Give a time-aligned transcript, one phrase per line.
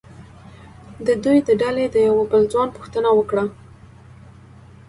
[1.07, 3.45] د دوی د ډلې د یوه بل ځوان پوښتنه وکړه.